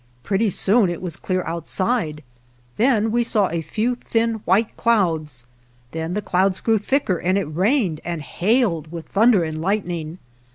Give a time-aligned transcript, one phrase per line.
[0.23, 2.23] Pretty soon it was clear outside;
[2.77, 5.45] then we saw a few thin white clouds;
[5.91, 10.17] then the clouds grew thicker, and it rained and hailed with thunder and lightning.